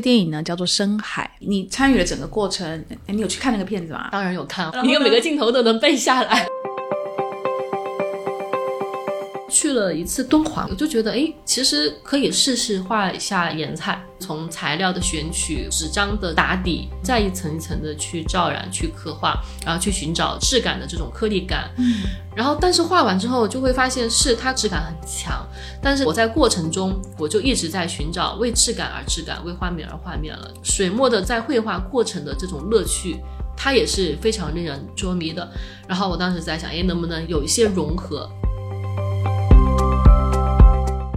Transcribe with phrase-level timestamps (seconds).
[0.00, 2.66] 电影呢叫做《深海》，你参与了整个过程，
[3.06, 4.08] 哎，你有去看那个片子吗？
[4.10, 6.46] 当然有看，你每个镜头都能背下来。
[9.60, 21.70] 去了一次敦煌，我就觉得，哎，其实可以试试画一下颜彩，从材料的选取、纸张的打底，再一层一层的去照染、去刻画，然后去寻找质感的这种颗粒感。
[21.76, 22.04] 嗯，
[22.34, 25.46] 然后但是画完之后就会发现，是它质感很强，
[25.82, 30.50] 但是我在过程中我就一直在寻找为质感而质感，为画面而画面了。
[30.62, 33.18] 水墨的在绘画过程的这种乐趣，
[33.54, 35.46] 它也是非常令人着迷的。
[35.86, 38.26] 然后我当时在想，哎，能不能有一些融合？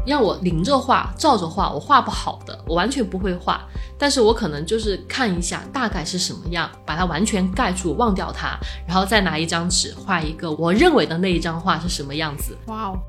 [0.05, 3.65] 让我临着画，照着画，我画不好的，我完全不会画。
[3.97, 8.57] 但是我可能就是看一下大概是什么样，把它完全盖住，忘掉它，
[8.87, 12.57] 然后再拿一张纸画一个我认为的那一张画是什么样子。
[12.65, 12.99] 哇哦！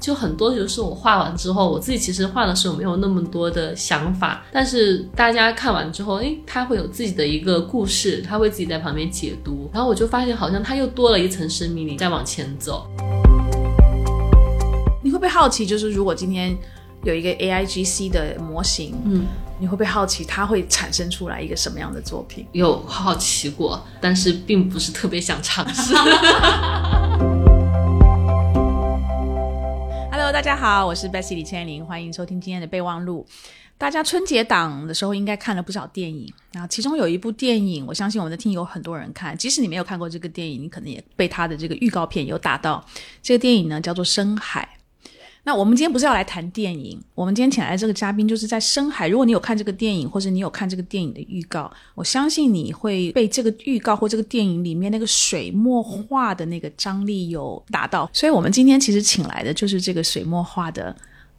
[0.00, 12.88] 就很多就是我画完之后，我自己其实画的时候没有那么多的想法，但是大家看完之后，诶，他会有自己的一个故事，他会自己在旁边解读，然后我就发现好像他又多了一层生命力在往前走。
[15.16, 16.54] 你会不会好奇，就是如果今天
[17.02, 19.24] 有一个 A I G C 的模型，嗯，
[19.58, 22.46] 你会不会好奇它会产生出来一个什么样的作品？
[22.52, 25.94] 有好奇过，但是并不是特别想尝试。
[30.12, 33.26] Hello，大家好，我是 Bessy 李千玲，欢迎收听今天的备忘录。
[33.78, 42.84] 大家春节档的时候应该看了不少电影啊，其中有一部电影，我相信我们的听友很多人看，即使你没有看过这个电影，你可能也被它的这个预告片有打到。
[43.22, 44.68] 这个电影呢叫做《深海》。
[45.46, 49.06] 那我们今天不是要来谈电影，我们今天请来的这个嘉宾就是在深海。
[49.06, 58.10] 如果你有看这个电影，或者你有看这个电影的预告，我相信你会被这个预告或这个电影里面那个水墨画的那个张力有打到。
[58.12, 60.92] 所以，我们今天其实请来的就是这个水墨画的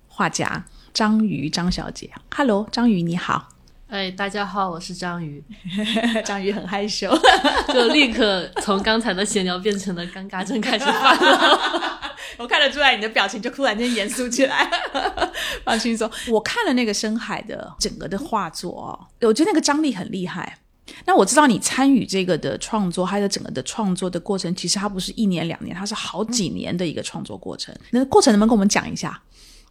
[0.07, 0.63] 画家
[0.93, 2.09] 张瑜张小姐。
[2.33, 3.49] Hello，张瑜你好。
[3.89, 5.43] 哎，大家好，我是张瑜。
[6.23, 7.13] 张瑜很害羞，
[7.73, 11.99] 就立刻从刚才的闲聊变成了尴尬症开始犯了。
[12.35, 14.69] 我看得出来，你的表情就突然间严肃起来，
[15.63, 16.09] 放轻松。
[16.29, 20.57] 我看了那个深海的整个的画作哦，我觉得那个张力很厉害。
[21.05, 27.75] 那我知道你参与这个的创作，还有整个的创作的过程，其实它不是一年两年，它是好几年的一个创作过程。
[27.91, 29.21] 那过程能不能跟我们讲一下？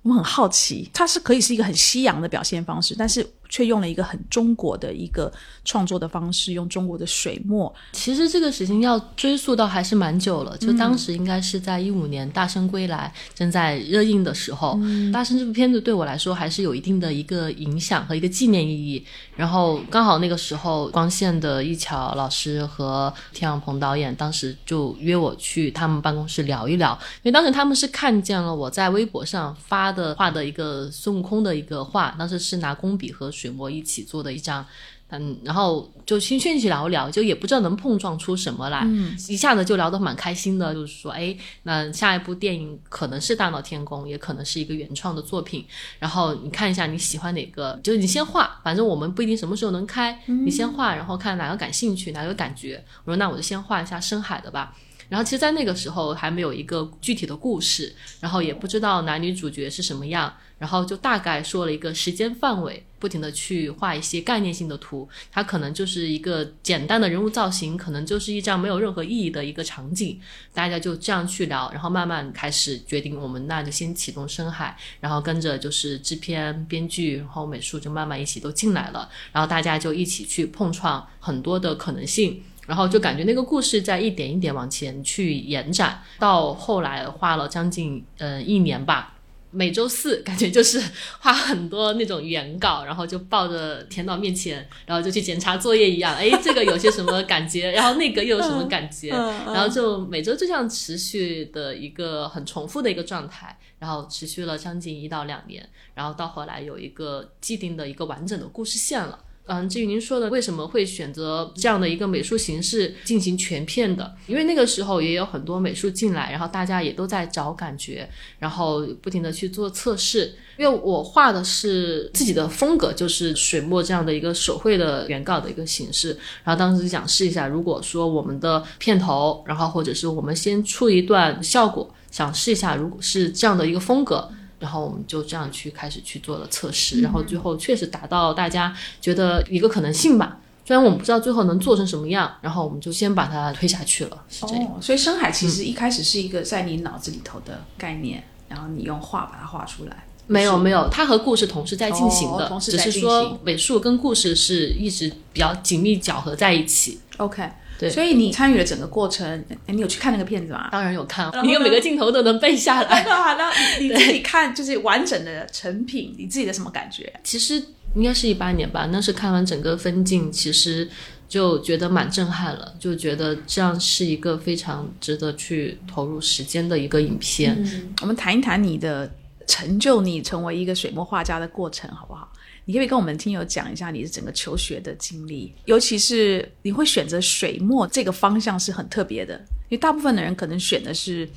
[0.03, 3.27] 我们很好奇，它是可以是一个很西洋的表现方式，但是。
[3.49, 5.33] 却用了一个很中国的一个
[5.65, 7.73] 创作的方式，用中国的水墨。
[7.93, 19.05] 其实这个事情要追溯到还是蛮久了，就当时应该是在一五年《大圣归来》正在热映的时候，《嗯大圣》这部片子对我来说还是有一定的一个影响和一个纪念意义。
[19.37, 33.31] 然后刚好那个时候，光线的易巧老师和田阳鹏导演当时就约我去他们办公室聊一聊，因为当时他们是看见了我在微博上发的画的一个孙悟空的一个画，当时是拿工笔和。
[33.37, 34.67] 水墨一起做的一张，
[35.09, 45.65] 嗯，然后就先先去聊一聊，就也不知道能碰撞出什么来，嗯，一下子就聊得蛮开心的，就是说，哎，那下一部电影可能是《大闹天宫》，也可能是一个原创的作品，
[45.99, 54.75] 然后你看一下你喜欢哪个，就是你先画，反正我们不一定什么时候能开，你先画，然后看哪个感兴趣，哪个感觉，我说那我就先画一下深海的吧。
[55.09, 65.09] 然后其实，在那个时候还没有一个具体的故事，然后也不知道男女主角是什么样，然后就大概说了一个时间范围，不停的去画一些概念性的图。
[65.31, 70.19] 它可能就是一个简单的人物造型，可能就是一张没有任何意义的一个场景。
[70.55, 82.43] 大家就这样去聊，然后慢慢开始决定，我们那就先启动深海，然后跟着就是制片、编剧，然后美术就慢慢一起都进来了，然后大家就一起去碰撞很多的可能性。
[82.67, 89.13] 然后就感觉那个故事在一点一点往前去延展，到后来画了将近呃一年吧。
[89.57, 90.79] 每周四 感觉就是
[91.19, 96.15] 画很多那种原稿，然后就抱着田导面前，然后就去检查作业一样。
[96.15, 97.71] 哎， 这个有些什么感觉？
[97.73, 99.09] 然后那个又有什么感觉？
[99.09, 109.19] 然后就每周就这样持续的一个很重复的一个状态，然后持续了将近一到两年，然后到后来有一个既定的一个完整的故事线了。
[109.47, 118.09] 嗯，至于您说的为什么会选择这样的一个美术形式进行全片的，因为那个时候也有很多美术进来，然后大家也都在找感觉，
[118.41, 120.35] 然后不停的去做测试。
[120.59, 134.29] 因为我画的是自己的风格，就是水墨这样的一个手绘的原稿的一个形式，然后当时想试一下，如果说我们的片头，然后或者是我们先出一段效果，想试一下，如果是这样的一个风格。
[134.59, 140.39] 然后我们就这样去开始去做了测试，然后最后确实达到大家觉得一个可能性吧。
[140.65, 144.25] 虽然我们不知道最后能做成什么样，然后我们就先把它推下去了。
[144.29, 144.83] 是这样。
[144.83, 150.05] 所以深海其实一开始是一个在你脑子里头的概念，然后你用画把它画出来。
[150.27, 156.99] 没有没有，它和故事同时在进行的，哦同时在进只是说行美术跟故事是一直比较紧密搅合在一起。
[157.19, 160.69] OK，对所以你参与了整个过程，诶你有去看那个片子吗？
[160.73, 163.05] 当然有看你有每个镜头都能背下来。
[163.05, 167.13] 那那你你自己看就是完整的成品，你自己的什么感觉？
[167.23, 167.63] 其实
[167.95, 170.89] 应该是一八年吧，那是看完整个分镜，其实
[171.29, 177.57] 就觉得蛮震撼了，就觉得这样是一个非常值得去投入时间的一个影片。
[178.01, 179.11] 我们谈一谈你的
[179.47, 182.31] 成就，你成为一个水墨画家的过程，好不好？
[182.67, 189.35] 你可不可以跟我们听友讲一下你的整个求学的经历，尤其是你会选择水墨这个方向是很特别的，
[189.69, 191.29] 因为大部分的人可能选的是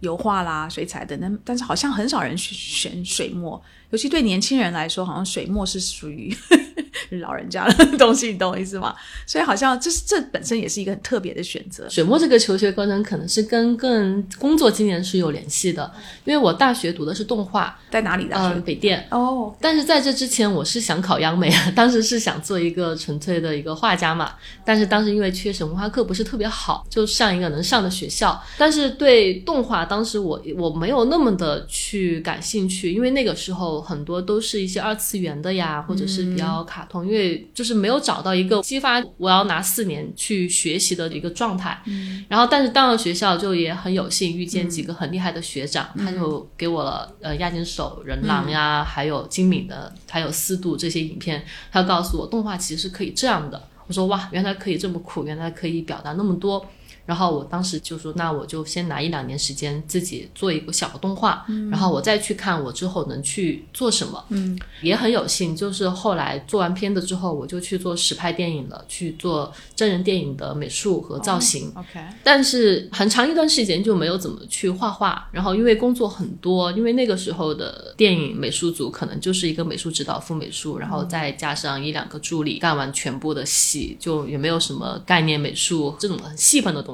[0.00, 2.52] 油画啦、水彩等等，但是好像很少人选
[2.92, 6.34] 选水墨，尤其对年轻人来说，好像水墨是属于
[7.20, 8.94] 老人家的东西，你懂我意思吗？
[9.26, 11.86] 所以好像这是这本身也是一个很特别的选择。
[11.90, 15.92] 水墨这个求学过程可能是跟跟工作经验是有联系的，
[16.24, 18.36] 因为我大学读的是动画，在哪里的？
[18.36, 19.06] 嗯、北电。
[19.10, 24.32] 哦，但是在这之前，我是想考央美，当时是想做一个纯粹的一个画家嘛。
[24.64, 28.42] 但是当时因为缺水墨画课不是特别好，就上一个能上的学校。
[28.56, 41.82] 但是对动画，当时我我没有那么的去感兴趣，因为那个时候很多都是一些二次元的呀，或者是比较卡通，因为就是没有找到一个激发我要拿四年去学习的一个状态。
[42.28, 53.60] 然后，但是到了学校就也很有幸遇见几个很厉害的学长，他就给我了呃押井守、人狼呀，还有金敏的，还有四度这些影片，他告诉我动画其实是可以这样的。
[53.88, 56.64] 我说哇，原来可以这么酷，原来可以表达那么多。
[57.04, 64.24] 然后我当时就说，那我就先拿一两年时间自己做一个小的动画，然后我再去看我之后能去做什么。
[64.28, 71.72] 嗯，也很有幸，就是后来做完片子之后，我就去做实拍电影了，去做真人电影的美术和造型。
[71.74, 86.91] OK，但是很长一段时间就没有怎么去画画，然后因为工作很多，因为那个时候的电影美术组可能就是一个美术指导、副美术，然后再加上一两个助理，干完全部的戏，就也没有什么概念美术这种很细分的东西，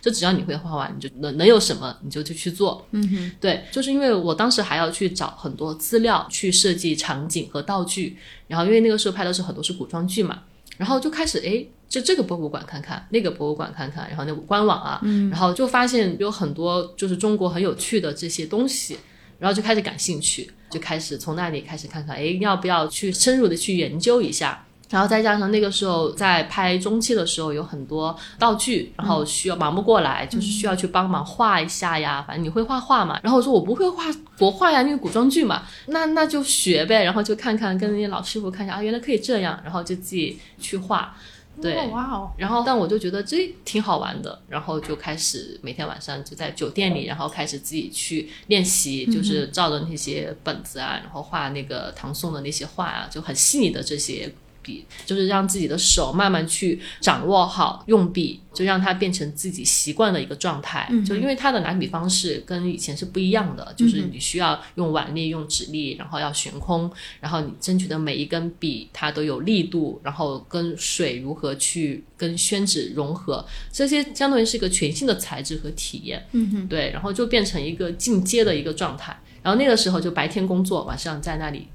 [0.00, 2.86] 就只要你会画画，你就能能有什么你就就去做。
[2.92, 8.16] 嗯哼，对，就是因为我当时还要去找很多资料去设计场景和道具，
[8.46, 10.42] 然后因为那个时候拍的是很多是古装剧嘛，
[10.76, 15.00] 然后就开始诶，就这个博物馆看看，那个博物馆看看，然后那个官网啊，
[15.30, 18.98] 然后就发现有很多就是中国很有趣的这些东西，
[19.38, 24.64] 然后就开始感兴趣，就开始从那里开始看看，诶，要不要去深入的去研究一下。
[24.90, 32.24] 然后再加上那个时候在拍中期的时候有很多道具，然后需要忙不过来，就是需要去帮忙画一下呀。
[32.26, 33.18] 反正你会画画嘛？
[33.22, 34.04] 然后我说我不会画
[34.38, 37.04] 国画呀，因为古装剧嘛，那那就学呗。
[37.04, 41.14] 然后就看看跟那些老师傅看一下啊，原来可以这样，然后就自己去画。
[41.60, 54.32] 对，哦哇哦，然后但我就觉得这挺好玩的，然后就开始每天晚上就在酒店里，然后开始自己去练习，就是照着那些本子啊，然后画那个唐宋的那些画啊，就很细腻的这些
[54.68, 60.86] 笔，就是让自己的手慢慢去掌握好用笔，就让它变成自己习惯的一个状态。
[61.06, 73.42] 就因为它的拿笔方式跟以前是不一样的，就是你需要用腕力、用指力，然后要悬空，然后你争取的每一根笔它都有力度，然后跟水如何去跟宣纸融合，
[73.72, 76.26] 这些相当于是一个全新的材质和体验。
[76.32, 79.18] 嗯哼，对，然后就变成一个进阶的一个状态。
[79.40, 81.68] 然后那个时候就白天工作，晚上在那里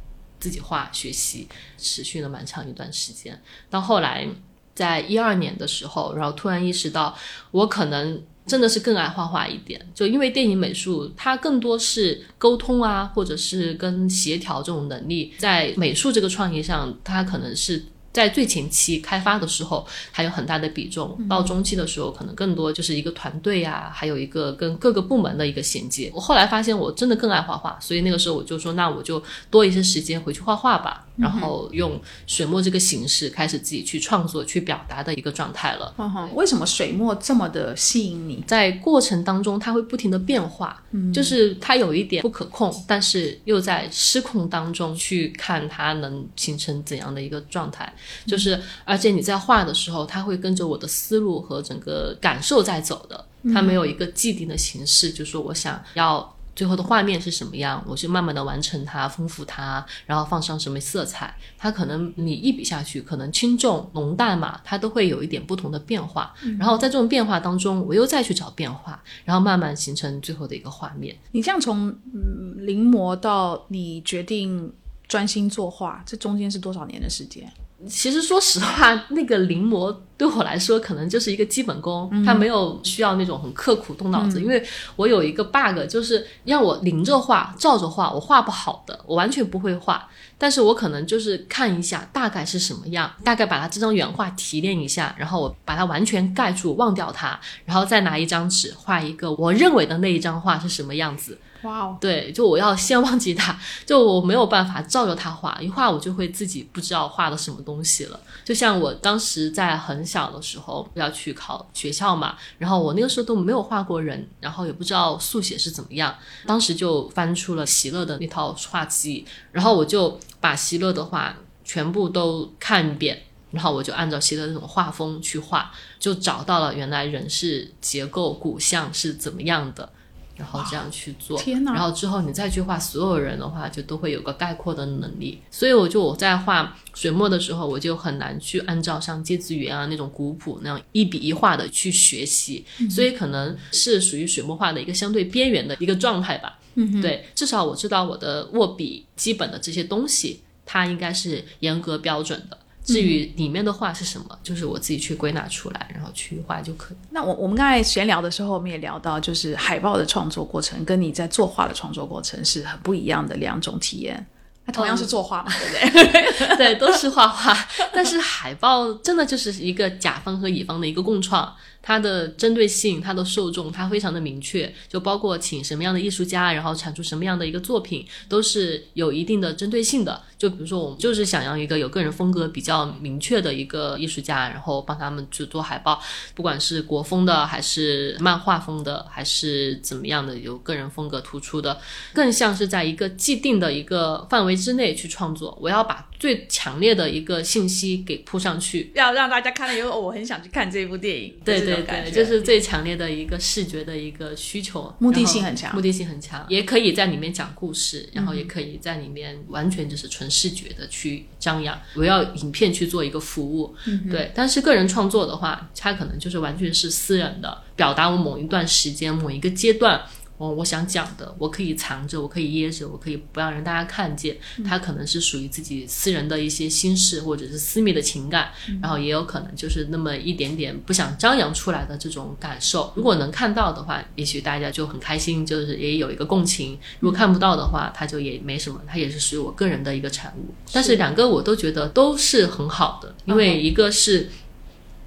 [0.44, 1.48] 自己画学习，
[1.78, 3.42] 持续了蛮长一段时间。
[3.70, 4.28] 到后来，
[4.76, 7.18] 在一二年的时候，然后突然意识到，
[7.52, 17.86] 我可能真的是更爱画画一点，就因为电影美术它更多是沟通啊，或者是跟协调这种能力，在美术这个创意上，它可能是。
[18.14, 26.12] 在最前期开发的时候，还有很大的比重；到中期的时候，可能更多就是一个团队啊，还有一个跟各个部门的一个衔接。
[26.14, 35.94] 我后来发现，我真的更爱画画，所以那个时候我就说，那我就多一些时间回去画画吧，然后用水墨这个形式开始自己去创作、去表达的一个状态了。
[35.98, 38.44] 嗯，为什么水墨这么的吸引你？
[38.48, 47.94] 在过程当中，它会不停的变化，嗯，就是它有一点不可控，但是又在失控当中去看它能形成怎样的一个状态。
[48.26, 71.16] 就是，而且你在画的时候，它会跟着我的思路和整个感受在走的，它没有一个既定的形式，就是说我想要最后的画面是什么样，我就慢慢的完成它，丰富它，然后放上什么色彩，它可能你一笔下去，可能轻重浓淡嘛，它都会有一点不同的变化，然后在这种变化当中，我又再去找变化，然后慢慢形成最后的一个画面。
[71.32, 74.72] 你这样从嗯临摹到你决定
[75.08, 77.52] 专心作画，这中间是多少年的时间？
[77.88, 84.42] 其实说实话，那个临摹对我来说可能就是一个基本功，它没有需要那种很刻苦动脑子。
[84.42, 84.64] 因为
[84.96, 90.08] 我有一个 bug，就是让我临着画、照着画，我画不好的，我完全不会画。
[90.38, 101.38] 但是我可能就是看一下大概是什么样，大概把它这张原画提炼一下，然后我把它完全盖住，忘掉它，然后再拿一张纸画一个我认为的那一张画是什么样子。
[101.64, 108.20] 哇哦，对，就我要先忘记它， 就我没有办法照着它画，一画我就会自己不知道画的什么东西了。
[108.44, 116.14] 就像我当时在很小的时候要去考学校嘛，然后我那个时候都没有画过人，然后也不知道速写是怎么样，
[116.46, 129.90] 当时就翻出了席勒的那套画集，然后我就把席勒的画全部都看一遍，然后我就按照席勒那种画风去画，就找到了原来人是结构骨相是怎么样的。
[130.36, 131.74] 然后这样去做，天哪！
[131.74, 135.40] 然后之后你再去画所有人的话，就都会有个概括的能力。
[135.52, 146.60] 所以我就我在画水墨的时候，我就很难去按照像芥子园啊那种古朴那样一笔一画的去学习，所以可能是属于水墨画的一个相对边缘的一个状态吧。
[146.76, 152.58] 嗯，对，至少我知道我的握笔基本的这些东西，它应该是严格标准的。
[152.84, 156.98] 至于里面的画是什么，就是我自己去归纳出来，然后去画就可以。
[157.12, 164.26] 那我我们刚才闲聊的时候，我们也聊到，就是海报的创作过程跟你在作画的创作过程是很不一样的两种体验。
[164.66, 166.56] 那同样是作画嘛，对不对？
[166.56, 167.58] 对，都是画画，
[167.94, 171.54] 但是海报真的就是一个甲方和乙方的一个共创。
[171.84, 180.24] 它的针对性，它的受众，它非常的明确，就包括请什么样的艺术家，然后产出什么样的一个作品，都是有一定的针对性的。
[180.38, 186.02] 就比如说，我们就是想要一个有个人风格比较明确的一个艺术家，然后帮他们去做海报，
[186.34, 191.80] 不管是国风的，还是漫画风的，还是怎么样的，有个人风格突出的，
[192.14, 195.58] 更像是在一个既定的一个范围之内去创作。
[195.62, 201.34] 我要把最强烈的一个信息给铺上去，要让大家看了以后，我很想去看这部电影。
[201.44, 201.84] 对对。
[201.84, 211.78] 对对，就是最强烈的一个视觉的一个需求，目的性很强，目的性很强，也可以在里面讲故事，然后也可以在里面完全就是纯视觉的去张扬。
[211.96, 213.76] 围绕影片去做一个服务，
[214.10, 214.32] 对。
[214.34, 220.02] 但是个人创作的话，它可能就是完全是私人的，表达我某一段时间、某一个阶段。
[220.44, 224.36] 我我想讲的，我可以藏着，我可以掖着，我可以不让人大家看见。
[224.68, 232.92] 它可能是属于自己私人的一些心事，或者是私密的情感，然后也有可能就是那么一点点不想张扬出来的这种感受。
[232.94, 240.54] 如果能看到的话，也许大家就很开心，就是也有一个共情；如果看不到的话，它就也没什么，它也是属于我个人的一个产物。
[240.74, 244.30] 但是两个我都觉得都是很好的，因为一个是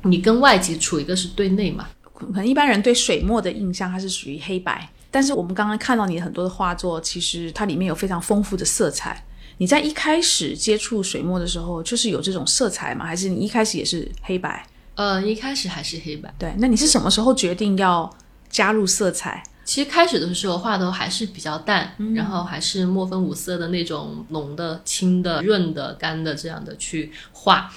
[0.04, 1.88] 你跟外接触，一个是对内嘛。
[2.14, 4.90] 可能一般人对水墨的印象，它是属于黑白。
[5.16, 9.24] 但是我们刚刚看到你很多的画作，其实它里面有非常丰富的色彩。
[9.56, 13.06] 你在一开始接触水墨的时候，就是有这种色彩吗？
[13.06, 14.66] 还是你一开始也是黑白？
[14.94, 16.34] 呃，一开始还是黑白。
[16.38, 18.14] 对，那你是什么时候决定要
[18.50, 19.42] 加入色彩？
[19.64, 27.10] 其实开始的时候画的还是比较淡，然后还是墨分五色的那种浓的、清的、润的、干的这样的去
[27.46, 27.72] 画。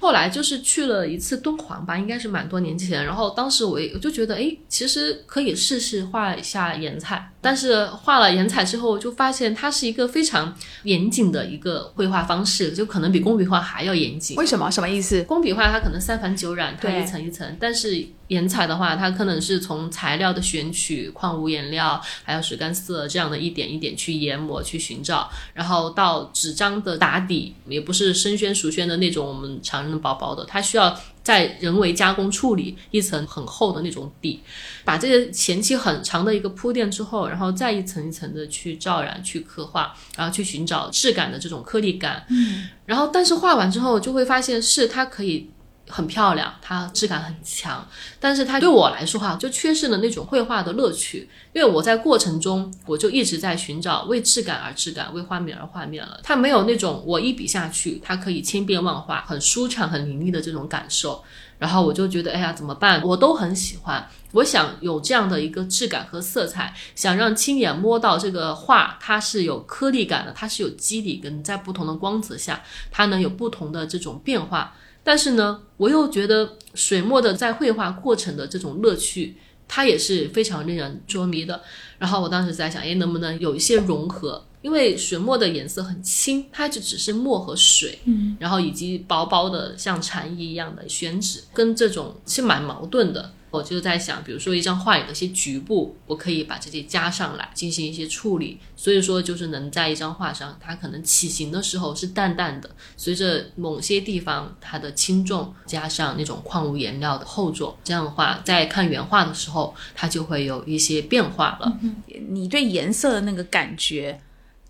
[0.00, 3.02] 后来就是去了一次敦煌吧，应该是蛮多年前。
[3.06, 7.30] 然后当时我我就觉得，哎，其实可以试试画一下颜彩。
[7.40, 14.36] 但是画了颜彩之后，就发现它是一个非常严谨的一个绘画方式，就可能比工笔画还要严谨。
[14.36, 14.70] 为什么？
[14.70, 15.22] 什么意思？
[15.22, 17.56] 工笔画它可能三繁九染，它一层一层。
[17.58, 29.94] 但是颜彩的话，它可能是从材料的选取、矿物颜料，还有水干色这样的一点一点去研磨、去寻找，然后到纸张的打底，也不是生宣熟宣的那种我们常人。
[29.94, 34.40] 薄薄的，它需要在人为加工处理一层很厚的那种底，
[34.84, 42.26] 把这些前期很长的一个铺垫之后，然后再一层一层的去照染、去刻画，然后去寻找质感的这种颗粒感。
[42.28, 45.48] 嗯，然后但是画完之后就会发现是它可以。
[45.88, 47.86] 很漂亮，它质感很强，
[48.18, 51.28] 但是它对我来说哈，就缺失了那种绘画的乐趣。
[51.52, 56.18] 因为我在过程中，我就一直在寻找为质感而质感，为画面而画面了。
[56.22, 61.22] 它没有那种我一笔下去，它可以千变万化，很舒畅、很凌厉的这种感受。
[61.58, 63.00] 然后我就觉得，哎呀，怎么办？
[63.04, 74.74] 我都很喜欢，我想有这样的一个质感和色彩，想让亲眼摸到这个画，它是有颗粒感的，它是有肌理，跟在不同的光泽下，它能有不同的这种变化。
[75.04, 79.36] 但是呢，我又觉得水墨的在绘画过程的这种乐趣，
[79.68, 81.60] 它也是非常令人着迷的。
[81.98, 84.44] 然后我当时在想，哎，能不能有一些融合？
[84.62, 93.30] 因为水墨的颜色很轻，它就只是墨和水，嗯，然后以及薄薄的像蝉翼一样的宣纸，跟这种是蛮矛盾的。
[93.54, 111.78] 我就在想，比如说一张画里的一些局部，我可以把这些加上来进行一些处理，所以说就是能在一张画上，它可能起形的时候是淡淡的，随着某些地方它的轻重，加上那种矿物颜料的厚重，这样的话，在看原画的时候，它就会有一些变化了。
[111.82, 114.20] 嗯你对颜色的那个感觉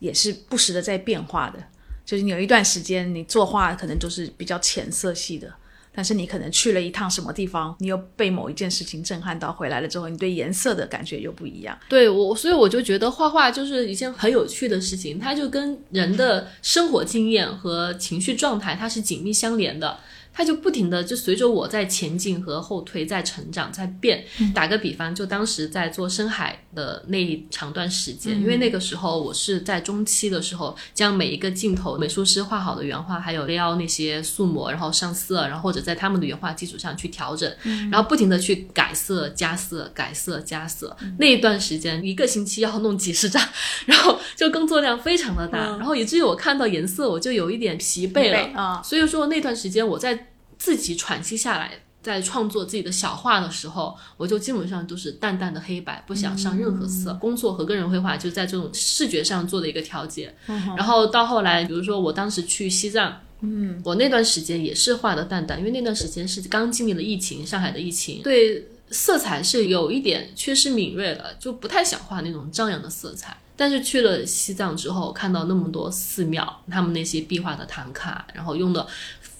[0.00, 1.58] 也是不时的在变化的，
[2.04, 5.50] 就是有一段时间你作画可能都是比较浅色系的。
[5.94, 11.78] 但是你可能去了一趟什么地方，你又被某一件事情震撼到，回来了之后，你对颜色的感觉又不一样。
[11.88, 19.98] 对我，所以我就觉得画画就是一件很有趣的事情，它就跟人的生活经验和情绪状态它是紧密相连的。
[20.34, 24.24] 它就不停的就随着我在前进和后退，在成长，在变。
[24.52, 37.48] 打个比方，就当时在做深海的那一长段时间，因为那个时候我是在中期的时候，将每一个镜头美术师画好的原画，还有撩那些素模，然后上色，然后或者在他们的原画基础上去调整，
[37.92, 40.96] 然后不停的去改色、加色、改色、加色。
[41.18, 43.40] 那一段时间，一个星期要弄几十张，
[43.86, 48.82] 然后就工作量非常的大，然后以至于我看到颜色我就有一点疲惫了啊。
[48.82, 50.23] 所以说那段时间我在。
[50.64, 57.12] 自己喘息下来，在创作自己的小画的时候，我就基本上都是淡淡的黑白，不想上任何色。
[57.20, 60.34] 工作和个人绘画就在这种视觉上做的一个调节。
[60.74, 73.36] 然后到后来，比如说我当时去西藏，嗯，我那段时间也是画的淡淡，因为那段时间是刚经历了疫情，上海的疫情，对色彩是有一点缺失敏锐了，就不太想画那种张扬的色彩。
[73.56, 78.86] 但是去了西藏之后，看到那么多寺庙，他们那些壁画的唐卡，然后用的。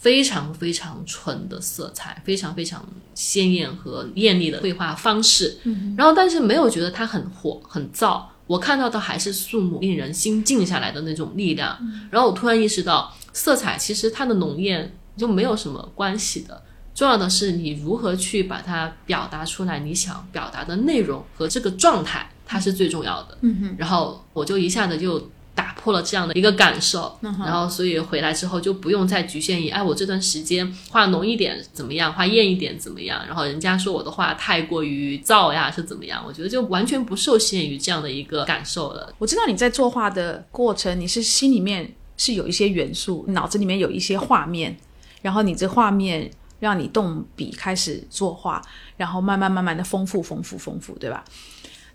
[0.05, 5.57] 非常非常纯的色彩，非常非常鲜艳和艳丽的绘画方式。
[5.63, 11.79] 嗯，然后但是没有觉得它很火很燥，我看到的还是肃穆、令人心静下来的那种力量。
[12.11, 16.63] 然后我突然意识到，色彩其实它的浓艳就没有什么关系的，
[16.95, 23.37] 重要的是你如何去把它表达出来，你想表达的内容和这个状态，它是最重要的。
[23.41, 25.29] 嗯哼，然后我就一下子就。
[25.57, 33.25] 打破了这样的一个感受，然后所以回来之后就不用再局限于哎，我这段时间画浓一点怎么样，画艳一点怎么样？
[33.25, 36.25] 然后人家说我的画太过于燥呀，是怎么样？
[36.27, 39.15] 我觉得就完全不受限于这样的一个感受了。
[39.17, 44.77] 我知道你在作画的过程，你是心里面是有一些元素，脑子里面有一些画面，
[45.23, 48.61] 然后你这画面让你动笔开始作画，
[48.97, 51.23] 然后慢慢慢慢的丰富丰富丰富，对吧？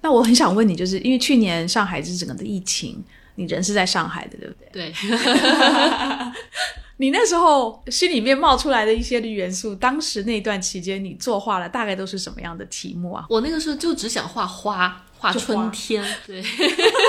[0.02, 3.04] 那我很想问你，就是因为去年上海是整个的疫情。
[3.36, 4.92] 你人是在上海的，对不对？
[4.92, 4.94] 对。
[6.98, 13.26] 你那时候心里面冒出来的一些的元素，当时那段期间你作画了，大概都是什么样的题目啊？
[13.30, 16.44] 我那个时候就只想画花，画春天，对。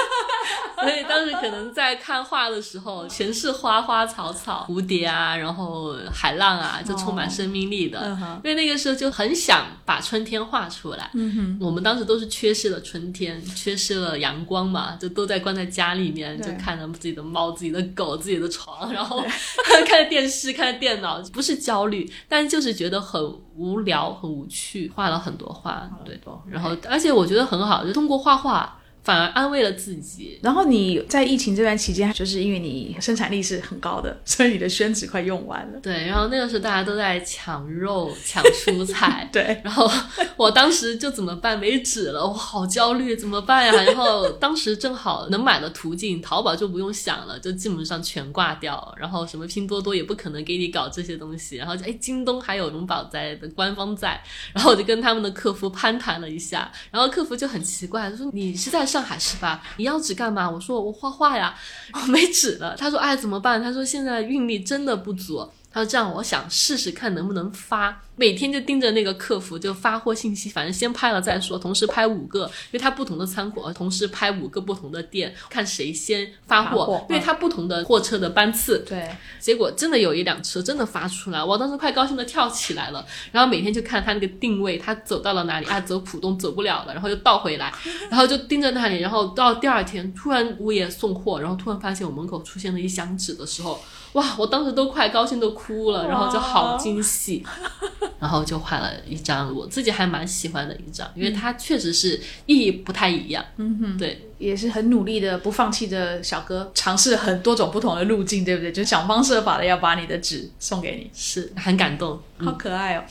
[0.81, 8.16] 所以当时可能在看画的时候，全是花花草草、蝴蝶啊，然后海浪啊，就充满生命力的。
[8.43, 11.11] 因为那个时候就很想把春天画出来。
[11.14, 19.23] 嗯我们当时都是缺失了春天，缺失了阳光嘛，就都在关在家里面，就看着自己的猫、自己的狗、自己的床，然后
[19.87, 23.23] 看着电视、看着电脑，不是焦虑，但就是觉得很
[23.55, 24.90] 无聊、很无趣。
[24.95, 28.80] 画了很多画，对，然后而且我觉得很好，就通过画画。
[29.03, 30.39] 反而安慰了自己。
[30.43, 35.81] 然后你在疫情这段期间，就是因为你生产力是很高的，所以你的宣纸快用完了。
[35.81, 39.29] 对，然后那个时候大家都在抢肉、 抢蔬菜。
[39.33, 39.91] 对，然后
[40.37, 41.59] 我当时就怎么办？
[41.59, 43.73] 没纸了，我好焦虑，怎么办呀？
[43.83, 48.95] 然后当时正好能买的途径，淘宝就不用想了，就基本上全挂掉。
[48.99, 51.57] 然后什么拼多多也不可能给你搞这些东西。
[51.57, 58.89] 然后就哎，京东还有荣宝在的官方在，然后我就跟他们的客服攀谈了一下，然后客服就很奇怪，说你是在。
[58.90, 59.62] 上海是吧？
[59.76, 60.50] 你要纸干嘛？
[60.50, 61.55] 我说我画画呀，
[61.94, 62.74] 我没纸了。
[62.76, 63.62] 他说哎怎么办？
[63.62, 65.48] 他说现在运力真的不足。
[65.73, 68.03] 他说这样，我想试试看能不能发。
[68.17, 71.59] 每天就盯着那个客服就发货信息，反正先拍了再说。
[71.59, 77.07] 同时拍五个，因为他不同的仓库，同时拍五个不同的店，看谁先发货。
[77.09, 78.81] 因为他不同的货车的班次。
[78.81, 79.09] 对。
[79.39, 83.07] 结果真的有一辆车真的发出来，我当时快高兴的跳起来了。
[83.33, 85.81] 然后每天就看他那个定位，他走到了哪里啊？
[85.81, 87.73] 走浦东走不了了，然后又倒回来，
[88.11, 88.99] 然后就盯着那里。
[88.99, 93.81] 然后到第二天，突然物业送货，然后突然发现我门口出现了一箱纸的时候。
[94.12, 94.35] 哇！
[94.38, 97.44] 我当时都快高兴的哭了，然后就好惊喜，
[98.18, 103.44] 然后就画了一张我自己还蛮喜欢的一张，因为它确实是意义不太一样。
[103.57, 108.73] 嗯哼，对，也是很努力的、不放弃的小哥，尝试很多种不同的路径，对不对？
[108.73, 113.05] 就想方设法的要把你的纸送给你，是很感动，好可爱哦。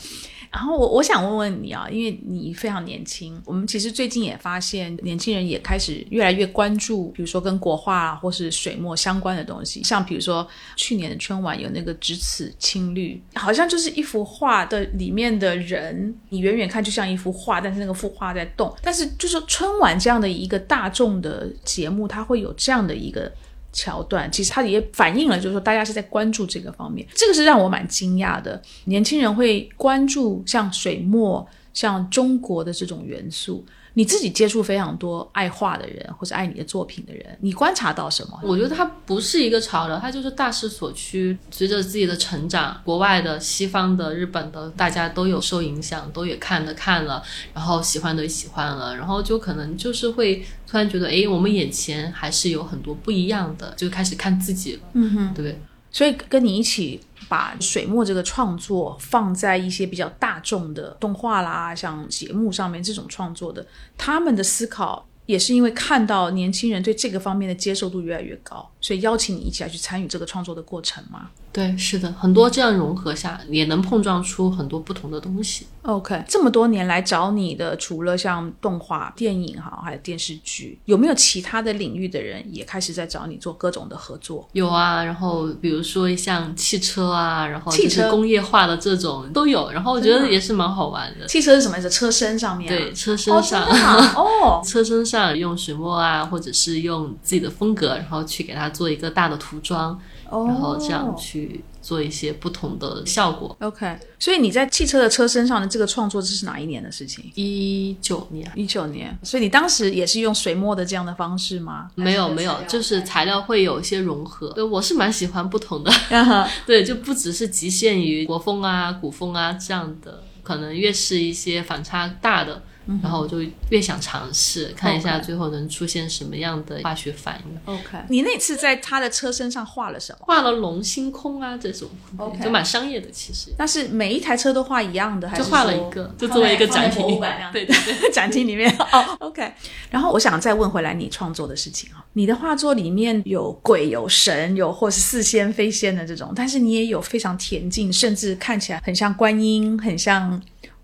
[0.50, 18.74] 然后我我想问问你啊，因为你非常年轻，我们其实最近也发现年轻人也开始越来越关注，比如说跟国画或是水墨相关的东西，像比如说去年的春晚有那个咫尺青绿，好像就是一幅画的里面的人，你远远看就像一幅画，但是那个幅画在动。
[18.82, 23.32] 但是就是春晚这样的一个大众的节目，它会有这样的一个。
[23.72, 28.60] 桥段其实它也反映了，就是说大家是在关注这个方面，这个是让我蛮惊讶的。
[28.84, 33.64] 年轻人会关注像水墨、像中国的这种元素。
[33.94, 38.38] 你自己接触非常多爱画的人，或者爱你的作品的人，你观察到什么？
[38.42, 41.36] 我觉得它不是一个潮流，它就是大势所趋。
[41.50, 47.22] 随着自己的成长，国外的、西方的、日本的，大家都有受影响，都也看的看了，
[47.52, 54.80] 然后喜欢的喜欢了，然后就可能就是会突然觉得，哎，我们眼前还是有很多不一样的，就开始看自己了。
[54.94, 55.60] 嗯哼，对不对？
[55.90, 57.00] 所以跟你一起。
[57.28, 63.64] 把水墨这个创作放在一些比较大众的动画啦，像节目上面这种创作的，
[63.96, 71.30] 他们的思考也是因为看到年轻人对这个方面的接受度越来越高，所以邀请你一起来去参与这个创作的过程吗？
[71.52, 75.66] 对，是的，很多这样融合下，也能碰撞出很多不同的东西。
[75.82, 84.48] OK，这么多年来找你的，除了像动画、电影哈，还有电视剧，有没有其他的领域的人也开始在找你做各种的合作？
[84.52, 91.26] 有啊，然后比如说像汽车啊，然后汽车工业化的这种都有，然后我觉得也是蛮好玩的。
[91.26, 91.90] 汽车是什么意思？
[91.90, 92.68] 车身上面？
[92.68, 93.66] 对，车身上
[94.14, 101.62] 哦， 车身上用水墨啊，或者是用自己的风格，然后去给它做一个大的涂装，然后这样去。
[101.82, 103.56] 做一些不同的效果。
[103.58, 107.24] OK，所以你在汽车的车身上的这个创作，这是哪一年的事情？
[107.34, 109.18] 一九年，一九年。
[109.22, 111.90] 所以你当时也是用水墨的这样的方式吗？
[111.94, 114.50] 没有，没有，就是材料会有一些融合。
[114.50, 115.90] 对，我是蛮喜欢不同的。
[116.66, 122.62] 对，就不只是局限于国风啊、古风啊这样的，可能越是一些反差大的。
[123.02, 123.38] 然后我就
[123.70, 127.74] 越想尝试看一下，最后能出现什么样的化学反应。
[127.74, 130.24] OK，你那次在他的车身上画了什么？
[130.26, 133.52] 画了龙星空啊，这种 OK，就蛮商业的其实。
[133.56, 137.20] 但是每一台车都画一样的，还是就画了一个，就作为一个展品。
[137.52, 139.52] 对对对， 展厅里面哦 OK。
[139.90, 150.40] 然后我想再问回来你创作的事情啊，你的画作里面有鬼有神有或是似仙非仙的这种，但是你也有非常恬静，甚至看起来很像观音，很像。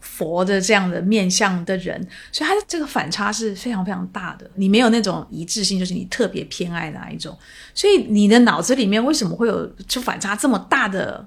[0.06, 2.00] 佛的这样的面相的人，
[2.32, 4.48] 所以他的这个反差是非常非常大的。
[4.54, 7.36] 你没有那种一致性，就是你特别偏爱哪一种，
[7.74, 11.26] 所以你的脑子里面为什么会有就反差这么大的？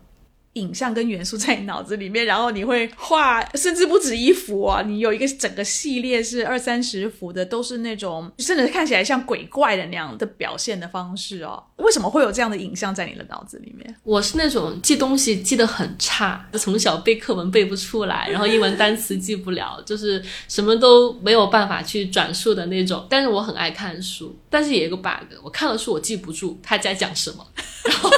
[0.59, 4.81] 影像跟元素在你脑子里面，然后你会画，甚至不止一幅啊！
[4.81, 11.63] 你有一个整个系列是二三十幅的，都是那种甚至看起来像鬼怪的那样的表现的方式哦。
[11.77, 13.95] 为什么会有这样的影像在你的脑子里面？
[14.03, 23.05] 我是那种记东西记得很差，从小背课文背不出来，然后英文单词记不了，就是什么都没有办法去转述的那种。
[23.09, 27.45] 但是我很爱看书，但是也有个 bug，我看了书我记不住他在讲什么。
[27.85, 28.09] 然后，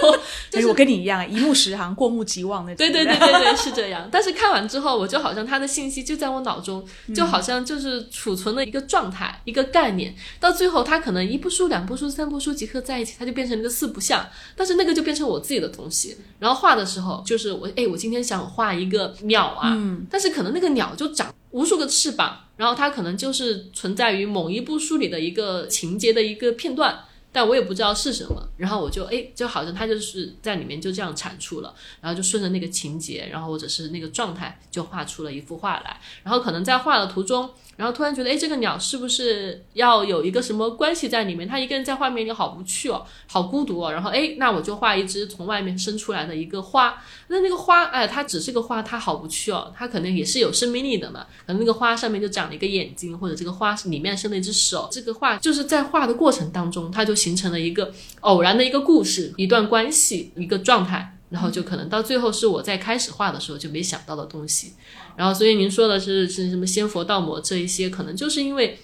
[0.51, 2.77] 所以我跟你一样，一目十行，过目即忘那种。
[2.77, 4.07] 对对对对对，是这样。
[4.11, 10.15] 但是看完之后，我就好像他的信息就在我脑中，就好像就是储存了一个状态、一个概念。
[10.39, 14.27] 到最后，他可能一部书、两部书、三部书集合在一起，它就变成了一个四不像。
[14.55, 16.17] 但是那个就变成我自己的东西。
[16.39, 19.77] 然后画的时候，就是我哎，我今天想画一个鸟啊，
[20.09, 27.05] 但是可能那个鸟就长无数个翅膀，然后它可能就是存在于某一部书里的一个情节的一个片段。
[27.33, 37.49] 但我也不知道是什么，然后我就哎，就好像它就是在里面就这样产出了，然后就顺着那个情节，然后或者是那个状态，就画出了一幅画来，然后可能在画的途中。
[37.81, 41.47] 然后突然觉得，哎，这个鸟是不是要有一个什么关系在里面？
[41.47, 43.91] 它一个人在画面里好无趣哦，好孤独哦。
[43.91, 47.01] 然后，哎，那我就画一只从外面伸出来的一个花。
[47.29, 49.73] 那那个花，哎，它只是个花，它好无趣哦。
[49.75, 51.25] 它可能也是有生命力的嘛。
[51.47, 54.87] 可能那个花上面就长了一个眼睛，或者这个花里面生了一只手。
[54.91, 61.17] 这个画就是在画的过程当中，它就形成了一个偶然的一个故事，一段关系，一个状态。
[61.31, 64.73] 然后就可能到最后是我在开始画的时候就没想到的东西，
[65.15, 68.79] 然后所以您说的是是什么仙佛道魔这一些，可能就是因为。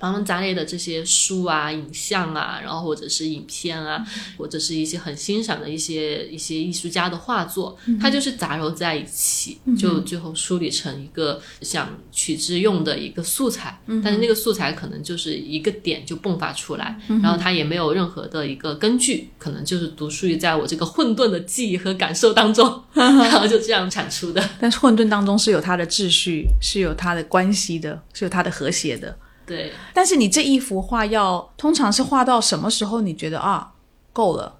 [0.00, 4.04] 茫茫杂类的这些书啊、影像啊，然后或者是影片啊，
[4.36, 13.80] 或者是一些很欣赏的一些一些艺术家的画作，它就是杂糅在一起，就最后梳理成一个想取之用的一个素材。
[14.04, 24.48] 但是那个素材可能就是一个点就迸发出来，然后它也没有任何的一个根据，可能就是独属于在我这个混沌的记忆和感受当中， 然后就这样产出的。
[24.60, 29.16] 但是混沌当中是有它的秩序，是有它的关系的，是有它的和谐的。
[29.48, 33.00] 对，但是你这一幅画要通常是画到什么时候？
[33.00, 33.72] 你觉得啊，
[34.12, 34.56] 够了，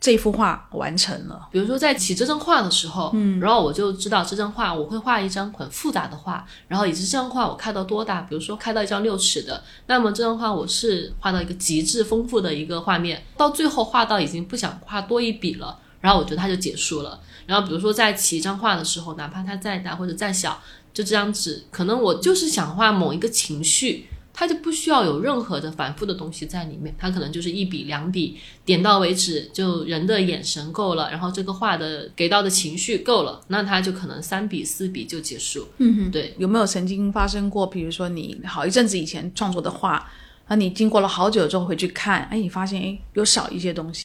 [0.00, 1.48] 这幅画完成了。
[1.52, 17.20] 比如说在起这张画的时候，嗯，然后我就知道这张画我会画一张很复杂的画，然后以及这张画我开到多大，比如说开到一张六尺的，那么这张画我是画到一个极致丰富的一个画面，到最后画到已经不想画多一笔了，然后我觉得它就结束了。
[17.46, 20.60] 然后比如说在起一张画的时候，哪怕它再大或者再小，
[20.92, 24.08] 就这张纸，可能我就是想画某一个情绪。
[24.42, 35.68] 它就不需要有任何的反复的东西在里面，它可能就是一笔两笔点到为止，就人的眼神够了，然后这个画的给到的情绪够了，那它就可能三笔四笔就结束。
[35.78, 37.64] 嗯哼，对，有没有曾经发生过？
[37.64, 40.10] 比如说你好一阵子以前创作的画，
[40.48, 44.02] 啊，你经过了好久之后回去看，哎，你发现哎有少一些东西，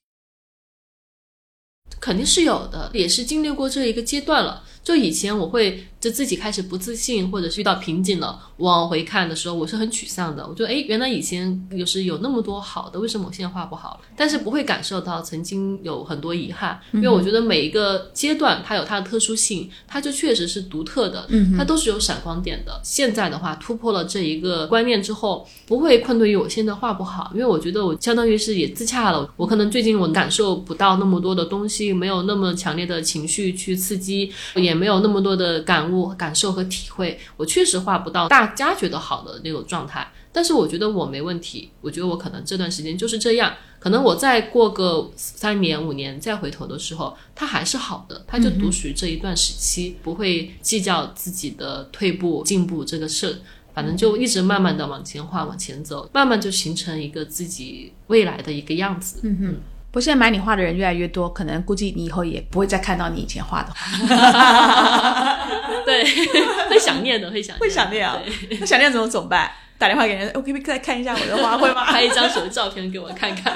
[2.00, 4.64] 肯定是有的，也是经历过这一个阶段了。
[4.88, 10.48] 就以前我会就自己开始不自信，或者是遇到瓶颈了，往回看的时候，我是很沮丧的。
[10.48, 14.00] 我觉得，哎，原来以前有时有那么多好的，为什么我现在画不好了？
[14.16, 22.80] 但是不会感受到曾经有很多遗憾，因为我觉得每一个阶段它有它的特殊性，它就确实是独特的，它都是有闪光点的。
[22.82, 29.30] 现在的话，突破了这一个观念之后，不会困顿于我现在画不好，因为我觉得我相当于是也自洽了。
[29.36, 34.77] 我可能最近我感受不到那么多的东西，没有那么强烈的情绪去刺激，也。
[34.78, 40.08] 没有那么多的感悟、感受和体会，我确实画不到大家觉得好的那种状态。
[40.32, 43.54] 但是我觉得我没问题，我觉得我可能这段时间就是这样。
[43.80, 53.42] 可能我再过个三年、五年再回头的时候，它还是好的，它就独属于这一段时期，不会计较自己的退步、进步这个事。
[53.74, 59.20] 反正就一直慢慢的往前画、往前走，慢慢就形成一个自己未来的一个样子。
[59.22, 59.56] 嗯哼。
[59.92, 65.38] 不，现在买你画的人越来越多，可能估计你以后也不会再看到你以前画的画。
[65.86, 66.04] 对，
[66.70, 68.20] 会想念的，会想会想念啊。
[68.60, 69.50] 那想念怎么怎么办？
[69.78, 71.86] 打电话给人，我可以再看一下我的画，会吗？
[71.86, 73.54] 拍一张手的照片给我看看。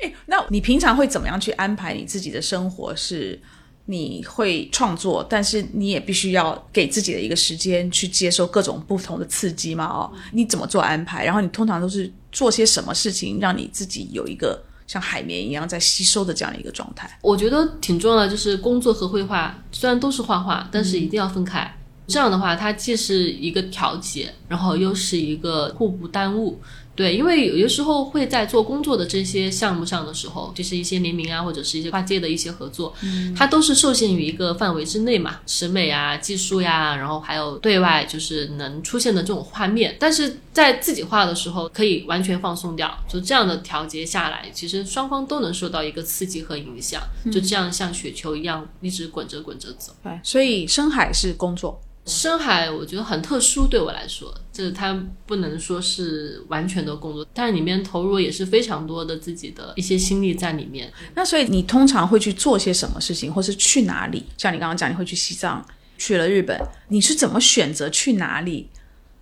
[0.00, 2.94] 哎，那你平常会怎么样去安排你自己的生活？
[2.94, 3.40] 是？
[3.86, 9.84] 你会创作，但是你也必须要给自己的一个时间去接受各种不同的刺激嘛？
[9.86, 11.24] 哦，你怎么做安排？
[11.24, 17.18] 然后你通常都是做些什么事情，让你自己有一个像海绵一样在吸收的这样一个状态？
[17.22, 21.76] 我觉得挺重要的，就是工作和绘画虽然都是画画，但是一定要分开。
[22.06, 26.60] 这样的话，它既是一个调节，然后又是一个互不耽误。
[27.00, 32.92] 对，因为有些时候会在做工作的这些项目上的时候，就是一些联名啊，或者是一些跨界的一些合作，
[33.34, 39.96] 它都是受限于一个范围之内嘛，审美啊、技术呀，然后还有对外就是能出现的这种画面。
[39.98, 47.00] 但是在自己画的时候，可以完全放松掉，就这样的调节下来，其实双方都能受到一个刺激和影响，
[47.32, 49.94] 就这样像雪球一样一直滚着滚着走。
[50.02, 51.80] 对，所以深海是工作。
[52.06, 60.92] 深海我觉得很特殊，对我来说，就是它不能说是完全的工作，但是里面投入也是非常多的自己的一些心力在里面。
[61.14, 64.24] 那所以你通常会去做些什么事情，或是去哪里？
[64.36, 65.64] 像你刚刚讲，你会去西藏，
[65.98, 66.58] 去了日本，
[66.88, 68.68] 你是怎么选择去哪里？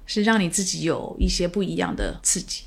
[0.06, 2.62] 是让你自己有一些不一样的刺激？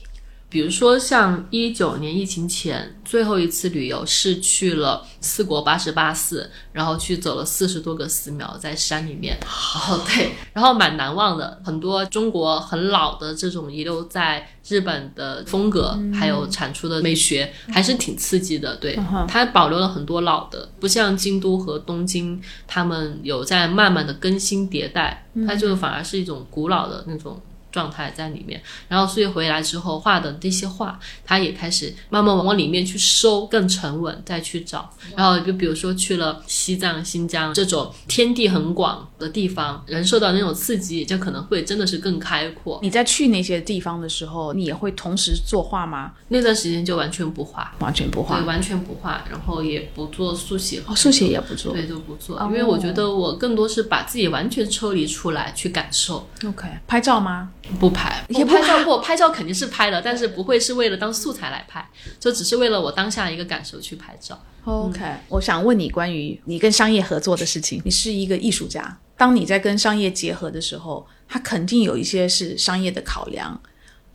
[0.52, 11.62] 比如说，像一九年疫情前最后一次旅游是去了四国八十八寺，然后去走了四十多个寺庙在山里面，然后对，然后蛮难忘的。
[11.64, 18.76] 很多中国很老的这种遗留在日本的风格，还有产出的美学，还是挺刺激的。
[18.76, 27.42] 对，它保留了很多老的，不像京都和东京，他们有在慢慢的更新迭代，它就反而是一种古老的那种。
[27.72, 34.90] 状态在里面，然后所以回来之后画的这些画，他也开始慢慢往里面去收，更沉稳，再去找。
[35.16, 42.80] 然后就比如说去了西藏、新疆这种天地很广的地方，人受到那种刺激，就可能会真的是更开阔。
[42.82, 46.14] 你在去那些地方的时候，你也会同时作画吗？
[46.28, 56.28] 那段时间就完全不画，完全不画，对，完全不画，然后也不做速写，哦，速写也不做，对，都不做，因为我觉得我更多是把自己完全抽离出来去感受。
[56.46, 57.52] OK，拍照吗？
[57.80, 61.88] 不拍，也拍照过，拍照肯定是拍的，但是不会是为了当素材来拍，
[62.19, 64.39] 就只是为了我当下一个感受去拍照。
[64.65, 67.82] OK，我想问你关于你跟商业合作的事情。
[67.84, 73.60] 你是一个艺术家，当你在跟商业结合的时候，它肯定有一些是商业的考量。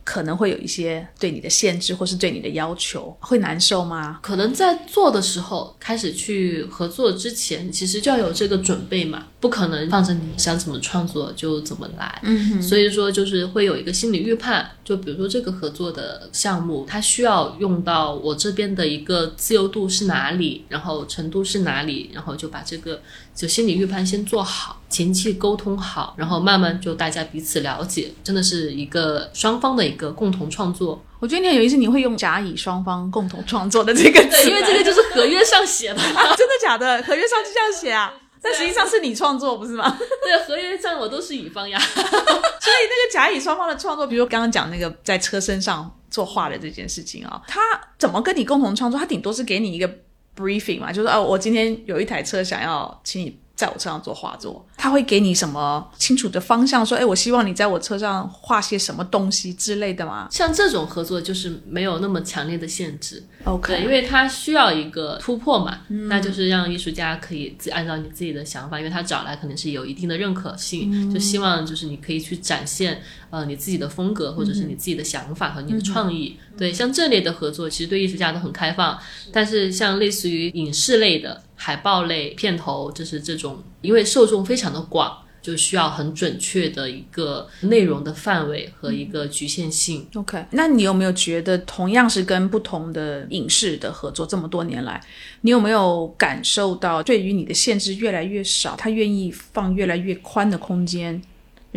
[0.07, 4.19] 可能会有一些对你的限制，或是对你的要求，会难受吗？
[4.23, 12.21] 可能在做的时候，开始去合作之前，其实就要有这个准备嘛，不可能放着你想怎么创作就怎么来。
[12.23, 23.01] 嗯，所以说就是会有一个心理预判，就比如说这个合作的项目，它需要用到我这边的一个自由度是哪里，然后程度是哪里，然后就把这个
[23.37, 29.97] 就心理预判先做好，前期沟通好，然后慢慢就大家彼此了解，真的是一个双方的一。
[29.97, 31.03] 个共同创作。
[31.19, 35.97] 我觉得你很有意思，你会用甲乙双方共同创作的这个词，对，因为这个就是合约上写的，
[36.37, 37.01] 真的假的？
[37.01, 38.13] 合约上就这样写 啊？
[38.39, 39.97] 但实际上是你创作，不是吗？
[40.23, 41.79] 对，合约上我都是乙方呀。
[41.89, 47.59] 所以那个甲乙双方的创作，比如刚刚讲那个在车身上作画的这件事情啊，他
[47.97, 48.99] 怎么跟你共同创作？
[48.99, 49.89] 他顶多是给你一个
[50.37, 53.37] briefing 嘛，就是哦，我今天有一台车想要请你。
[53.57, 56.85] 在我车上做画作，他会给你什么清楚的方向？
[56.85, 60.27] 说，哎，我希望你在我车上画些什么东西之类的吗？
[60.29, 76.37] 像这种合作就是没有那么强烈的限制，OK，因为他需要一个突破嘛，那就是让艺术家可以自按照你自己的想法，因为他找来肯定是有一定的认可性，就希望就是你可以去展现呃你自己的风格或者是你自己的想法和你的创意。
[76.55, 78.99] 对，像这类的合作，其实对艺术家都很开放，
[79.31, 81.41] 但是像类似于影视类的。
[81.57, 90.07] 海报类片头就是这种，因为受众非常的广，就需要很准确的一个内容的范围和一个局限性。
[90.13, 95.01] OK，那你有没有觉得，同样是跟不同的影视的合作，这么多年来，
[95.41, 101.21] 你有没有感受到对于你的限制越来越少，他愿意放越来越宽的空间？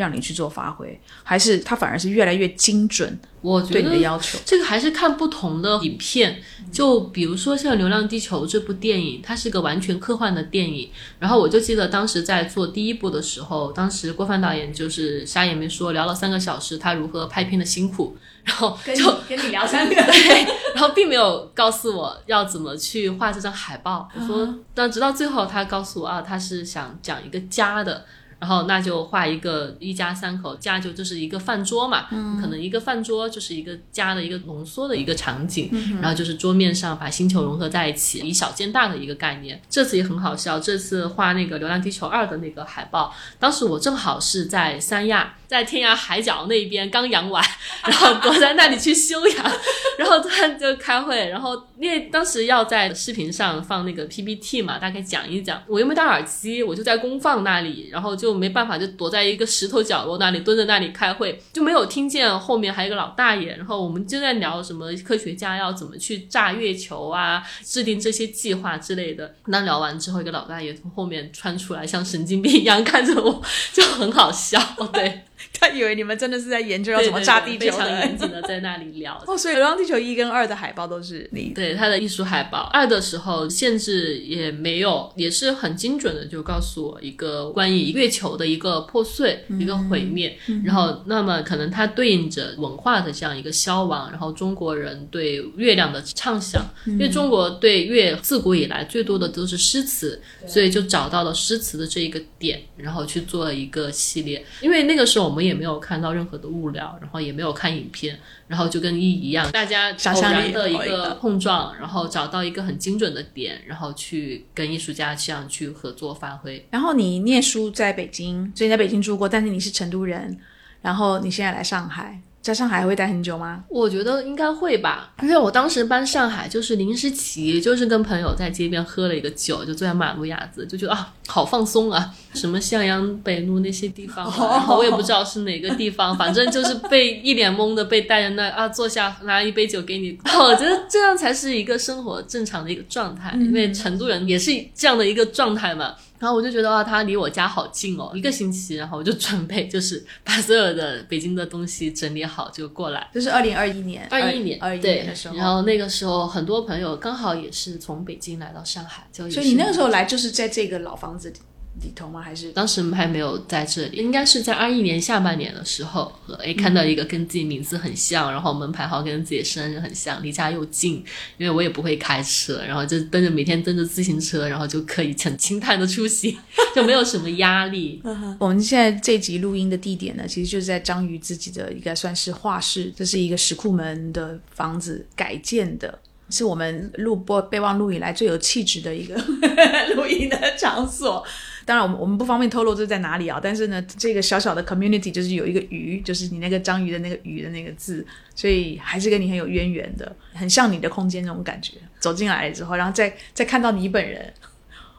[0.01, 3.19] 让你去做发挥，还是它反而是越来越精准？
[3.43, 6.43] 我觉得对你的要求，这个还是看不同的影片。
[6.71, 10.91] 就比如说像《流浪地球》这部电影，它是个完全科幻的电影。
[11.19, 24.07] 然后我就记得当时在做第一部的时候，当时郭帆导演就是啥也没说，聊了三个小时他如何拍片的辛苦，然后就跟你聊三个， 对，然后并没有告诉我要怎么去画这张海报。
[24.15, 28.05] 我说，但直到最后他告诉我啊，他是想讲一个家的。
[28.41, 32.07] 然后那就画一个一家三口家就就是一个饭桌嘛，
[32.41, 39.61] 可能一个饭桌就是一个家的一个浓缩的一个场景，然后就是桌面上把星球融合在一起，以小见大的一个概念。
[39.69, 45.35] 这次也很好笑，这次画那个《流浪地球二》的那个海报，当时我正好是在三亚。
[45.51, 47.45] 在天涯海角那边刚养完，
[47.83, 49.53] 然后躲在那里去休养，
[49.99, 69.35] 然后突然就开会，然后因为当时要在视频上放那个 PPT 嘛，大概讲一讲，我又没戴耳机，我就在公放那里，然后就没办法，就躲在一个石头角落那里蹲在那里开会，就没有听见后面还有一个老大爷，然后我们就在聊什么科学家要怎么去炸月球啊，制定这些计划之类的。
[69.47, 74.61] 那聊完之后，一个老大爷从后面穿出来，像神经病一样看着我，就很好笑，
[74.93, 75.23] 对。
[75.61, 79.21] 他以为你们真的是在研究要怎么炸地球，非常严谨的在那里聊。
[79.27, 82.71] 哦，所以《流浪地球》一跟二的海报都是你对他的艺术海报。
[82.73, 90.39] 二的时候限制也没有，也是很精准的，就告诉我一个关于月球的一个破碎、一个毁灭。
[90.65, 104.43] 然后，那么可能它对应着文化的这样一个消亡，然后中国人对月亮的畅想，因为中国对月自古以来最多的都是诗词，所以就找到了诗词的这一个点，然后去做了一个系列。
[104.63, 105.40] 因为那个时候我们。
[105.41, 116.67] 也没有看到任何的物料，然后也没有看影片，然后就跟一一样，大家偶然的一个碰撞，然后找到一个很精准的点，然后去跟艺术家这样去合作发挥。
[116.71, 120.39] 然后你念书在北京，所以在北京住过，但是你是成都人，
[120.83, 122.21] 然后你现在来上海。
[122.43, 123.63] 在上海会待很久吗？
[123.69, 145.95] 我觉得应该会吧，因为我当时搬上海就是临时起，就是跟朋友在街边喝了一个酒，就坐在马路牙子，就觉得啊，好放松啊，什么向阳北路那些地方，然后我也不知道是哪个地方，反正就是被一脸懵的被带着那啊坐下拿一杯酒给你，我觉得这样才是一个生活正常的一个状态，因为成都人也是这样的一个状态嘛。
[146.21, 153.11] 然后我就觉得啊，他离我家好近哦，一个星期，然后我就准备就是把所有的北京的东西整理好就过来。
[153.13, 155.35] 就是二零二一年，二一年，二一年的时候。
[155.35, 161.37] 然后那个时候很多朋友刚好也是从北京来到上海，就所以你那个时候来就是在这个老房子里。
[161.83, 162.21] 里头吗？
[162.21, 163.97] 还是当时还没有在这里？
[163.97, 171.05] 应该是在二一年下半年的时候，诶，看到一个跟自己名字很像，然后门牌号跟自己生日很像，离家又近，
[171.39, 176.37] 因为我也不会开车，然后就蹬着每天蹬着自行车，然后就可以很轻泰的出行，
[176.75, 178.03] 就没有什么压力。
[178.39, 189.15] 我们现在这集录音的地点呢，其实就是在章鱼自己的一个算是画室，这是一个石库门的房子改建的，是我们录播备忘录以来最有气质的一个
[189.97, 191.25] 录音的场所。
[191.71, 193.39] 当然，我们我们不方便透露这是在哪里啊。
[193.41, 198.05] 但是呢，这个小小的 community 就是有一个鱼，就是你那个章鱼的那个鱼的那个字，
[198.35, 201.75] 所以还是跟你很有渊源的，很像你的空间那种感觉。
[202.01, 204.35] 走进来之后，然后再再看到你本人，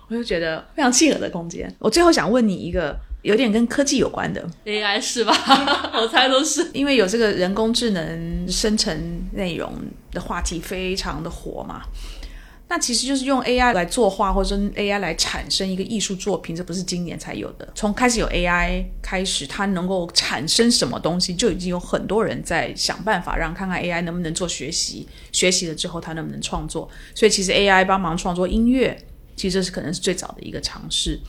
[0.07, 1.69] 我就觉得非常契合的空间。
[1.77, 5.33] 我最后想问你一个有点跟科技有关的 AI 是吧？
[5.93, 9.73] 我猜都是，因为有这个人工智能生成内容
[10.13, 11.81] 的话题非常的火嘛。
[12.71, 17.69] 那其实就是用 AI 来作画，或者 AI 来产生一个艺术作品，这不是今年才有的。
[17.75, 26.89] 从开始有 AI 开始，它能够产生什么东西，就已经有很多人在想办法让看看 AI 能不能做学习，学习了之后它能不能创作。
[27.13, 28.97] 所以其实 AI 帮忙创作音乐，
[29.35, 31.19] 其实这是可能是最早的一个尝试。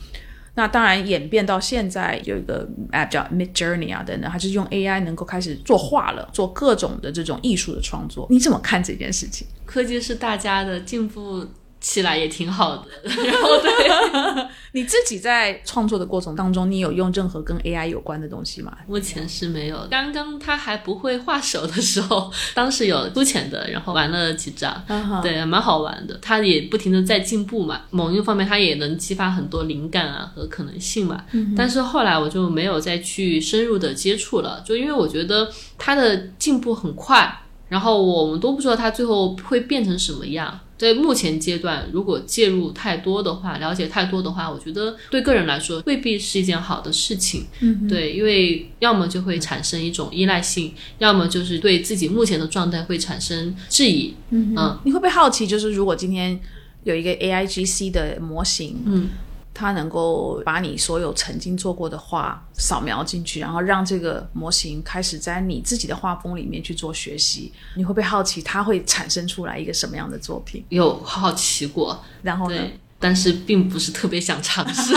[0.55, 8.27] 那当然演变到现在有一个 app 叫 Mid Journey 啊等等，它是用 AI 能够开始作画了，做各种的这种艺术的创作。
[8.29, 9.47] 你怎么看这件事情？
[9.65, 11.45] 科技是大家的进步
[11.83, 18.75] 起来也挺好的，然后对你自己在创作的过程当中，你有用任何跟 AI 有关的东西吗？
[18.87, 19.85] 目前是没有。
[19.91, 24.81] 刚刚他还不会画手的时候， 当时有粗浅的，然后玩了几张，
[25.21, 26.17] 对，蛮好玩的。
[26.21, 31.25] 他也不停的在进步嘛，某一个方面他也能激发很多灵感啊和可能性嘛。
[31.57, 37.41] 但是后来我就没有再去深入的接触了，就因为我觉得他的进步很快。
[37.69, 40.59] 然后我们都不知道它最后会变成什么样。
[40.77, 47.45] 在目前阶段，如果介入太多的话，了解太多的话，我觉得对个人来说未必是一件好的事情。
[47.61, 54.13] 嗯，对，因为要么就会产生一种依赖性，要么就是对自己目前的状态会产生质疑。
[54.31, 56.39] 嗯，你会不会好奇，就是如果今天
[56.83, 59.09] 有一个 A I G C 的模型，嗯。
[59.53, 67.51] 它能够把你所有曾经做过的画扫描进去，然后让这个模型开始在你自己的画风里面去做学习。
[67.75, 70.65] 你会不会好奇它会产生出来一个什么样的作品？
[70.69, 72.57] 有好奇过，然后呢？
[72.99, 74.93] 但是并不是特别想尝试。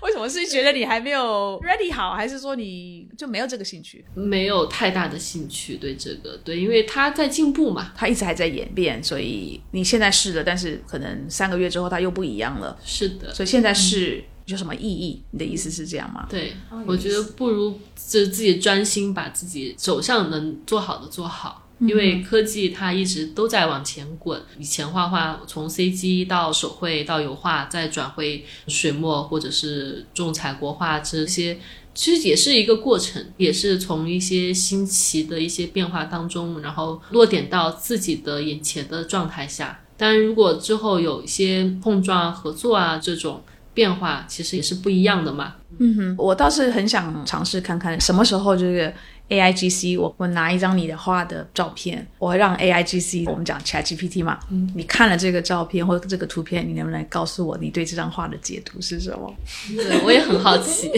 [0.02, 4.04] 为什么是觉得你还没有 ready 好，还是说你就没有这个兴趣？
[4.14, 12.78] 没有太大的兴趣对这个，对，因为它在进步嘛，它一直还在演变，所以你现在试了，但是可能三个月之后它又不一样了。
[12.84, 15.22] 是的，所以现在试有什么意义？
[15.30, 16.26] 你的意思是这样吗？
[16.30, 16.54] 对，
[16.86, 21.69] 我觉得不如就自己专心把自己手上能做好的做好。
[21.80, 31.58] 因为科技它一直都在往前滚，以前画画从 CG 到手绘到油画，再转回水墨或者是重彩国画这些，
[31.94, 39.80] 其实也是一个过程，也是从一些新奇的一些变化当中，然后落点到自己的眼前的状态下。
[39.96, 45.54] 当然，如果之后有一些碰撞、合作啊这种变化，其实也是不一样的嘛。
[45.78, 48.92] 嗯哼，我倒是很想尝试看看什么时候这个。
[49.30, 54.38] A I G C，我我拿一张你的画的照片，我会让 A I G C，我们讲 Chat G P T 嘛，
[54.74, 59.32] 你看了这个照片或者这个图片，你能不能告诉我你对这张画的解读是什么？
[59.68, 60.90] 对 我也很好奇，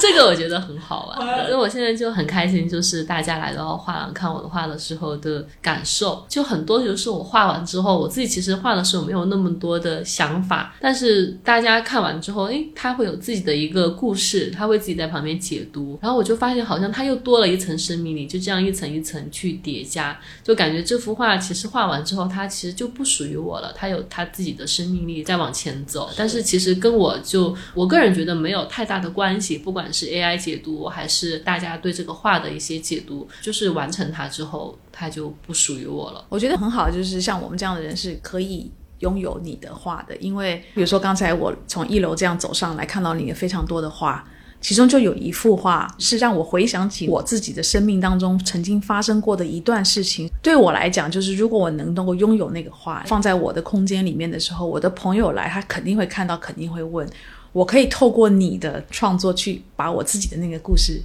[0.00, 17.19] 这个我觉得很好玩，所以我现在就很开心，就是大家来到画廊看我的画的时候的感受，就很多就是我画完之后，我自己其实画的时候没有那么多的想法，但是大家看完之后，诶，他会有自己的一个故事，他会自己在旁边解读，然后我就发现好像他又。
[17.20, 26.10] 多了一层生命力，就这样一层一层去叠加，就感觉这幅画其实画完之后，它其实就不属于我了，它有它自己的生命力在往前走。
[26.16, 36.24] 但是其实跟我就我个人觉得没有太大的关系，不管是 AI 解读还是大家对这个画的一些解读，就是完成它之后，它就不属于我了。
[36.28, 44.26] 我觉得很好，就是像我们这样的人是可以拥有你的画的，因为比如说刚才我从一楼这样走上来，看到你的非常多的画。
[44.60, 50.30] 其中就有一幅画，是让我回想起我自己的生命当中曾经发生过的一段事情。
[50.42, 57.08] 对我来讲，就是如果我能能够拥有那个画，放在我的空间里面的时候，我的朋友来，他肯定会看到，肯定会问。
[57.52, 61.02] 我可以透过你的创作去把我自己的那个故事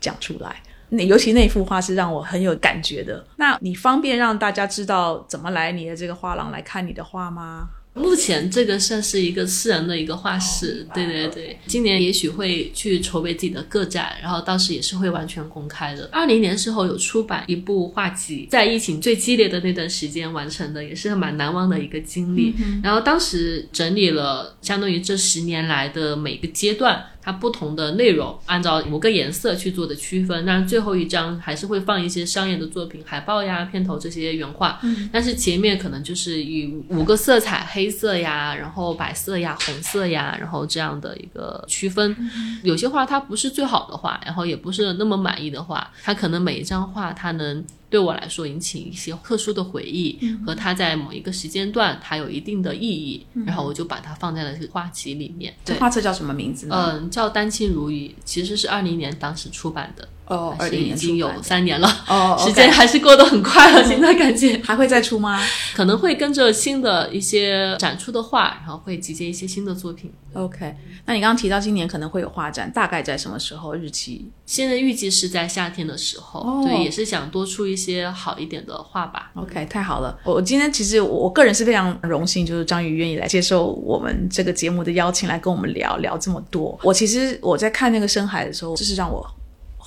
[0.00, 0.54] 讲出来。
[0.90, 3.24] 那尤其那幅画是让我很有感觉的。
[3.36, 7.68] 那你方便让大家知道怎么来你的这个画廊来看你的画吗？
[7.94, 11.58] 目前这个算是一个私人的一个画室，对对对。
[11.66, 16.08] 今年也许会去筹备自己的个展，然后到时也是会完全公开的。
[16.12, 22.54] 二零年时候有出版一部画集，在疫情最激烈的那段时间完成的，也是蛮难忘的一个经历。
[22.82, 27.04] 然后当时整理了相当于这十年来的每个阶段。
[27.22, 34.78] 它不同的内容，按照五个颜色去做的区分，但是最后一张还是会放一些商业的作品，海报呀、片头这些原画。
[34.82, 42.16] 嗯，但是前面可能就是以五个色彩，黑色呀，然后白色呀、红色呀，然后这样的一个区分。
[42.62, 47.64] 有些画它不是最好的画，然后也不是那么满意的画，它可能每一张画它能。
[47.90, 55.52] 对我来说，引起一些特殊的回忆，和它在某一个时间段，它有一定的意义，然后我就把它放在了这个画集里面。
[55.64, 56.92] 这画册叫什么名字呢？
[57.00, 60.08] 嗯，叫《丹青如雨》，其实是二零年当时出版的。
[60.30, 64.60] 哦，但是已二零年经有三年了， 哦时间还是过得很快了，现在感觉。
[64.64, 65.40] 还会再出吗
[65.74, 70.12] 可能会跟着新的一些展出的画，然后会集结一些新的作品。
[70.32, 70.76] ？OK，
[71.06, 73.74] 那你刚刚提到今年可能会有画展，大概在什么时候？
[73.74, 79.30] 日期现在预计是在夏天的时候，哦对，也是想多出一些好一点的画吧。
[79.34, 80.16] ？OK，太好了。
[80.24, 86.78] 我我今天其实我我个人是非常荣幸，就是张宇愿意来接受我们这个节目的邀请，来跟我们聊聊这么多。
[86.82, 89.26] 我其实我在看那个深海的时候，这是让我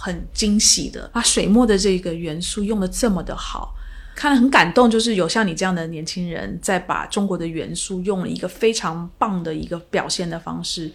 [0.04, 3.74] 很惊喜的，把水墨的这个元素用的这么的好。
[4.14, 10.92] 看了很感动，就是有像你这样的年轻人，在把中国的元素用了一个非常棒的一个表现的方式，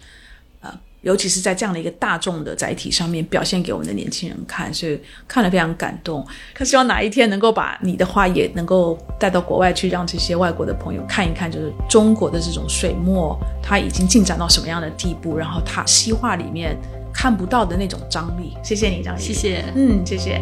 [0.61, 6.25] 呃，尤其是在这样的一个大众的载体上面表现给我们的年轻人看，所以看了非常感动。
[6.53, 16.77] 可希望哪一天能够把你的画也能够带到国外去，让这些外国的朋友看一看，就是中国的这种水墨，它已经进展到什么样的地步，然后它西画里面
[17.21, 18.55] 看不到的那种张力。
[18.63, 19.21] 谢谢你，张毅。
[19.21, 19.65] 谢谢。
[19.75, 20.39] 嗯，谢谢。